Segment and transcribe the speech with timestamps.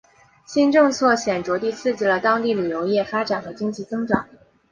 [0.47, 4.27] 新政策显着地刺激了当地旅游业发展和经济增长。